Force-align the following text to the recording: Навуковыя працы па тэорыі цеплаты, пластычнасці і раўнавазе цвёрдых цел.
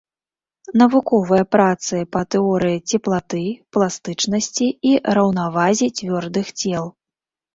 Навуковыя 0.81 1.43
працы 1.55 1.99
па 2.15 2.21
тэорыі 2.35 2.77
цеплаты, 2.95 3.43
пластычнасці 3.77 4.67
і 4.93 4.97
раўнавазе 5.21 5.87
цвёрдых 5.99 6.47
цел. 6.63 6.85